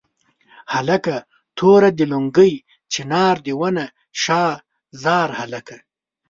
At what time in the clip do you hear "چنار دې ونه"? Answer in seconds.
2.93-3.85